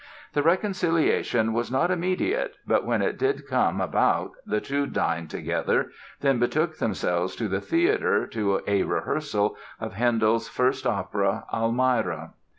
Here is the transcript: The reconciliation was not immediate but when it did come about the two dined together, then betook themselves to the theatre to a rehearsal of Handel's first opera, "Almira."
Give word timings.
The 0.33 0.41
reconciliation 0.41 1.53
was 1.53 1.69
not 1.71 1.91
immediate 1.91 2.55
but 2.65 2.87
when 2.87 3.03
it 3.03 3.19
did 3.19 3.45
come 3.47 3.79
about 3.79 4.31
the 4.47 4.59
two 4.59 4.87
dined 4.87 5.29
together, 5.29 5.91
then 6.21 6.39
betook 6.39 6.79
themselves 6.79 7.35
to 7.35 7.47
the 7.47 7.61
theatre 7.61 8.25
to 8.25 8.61
a 8.65 8.81
rehearsal 8.81 9.57
of 9.79 9.93
Handel's 9.93 10.49
first 10.49 10.87
opera, 10.87 11.45
"Almira." 11.53 12.33